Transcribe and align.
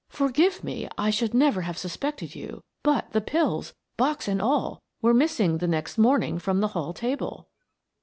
"Forgive 0.09 0.63
me, 0.63 0.87
I 0.97 1.11
should 1.11 1.35
never 1.35 1.61
have 1.61 1.77
suspected 1.77 2.33
you, 2.33 2.63
but 2.81 3.11
the 3.11 3.21
pills, 3.21 3.75
box 3.97 4.27
and 4.27 4.41
all, 4.41 4.81
were 4.99 5.13
missing 5.13 5.59
the 5.59 5.67
next 5.67 5.99
morning 5.99 6.39
from 6.39 6.59
the 6.59 6.69
hall 6.69 6.91
table." 6.91 7.49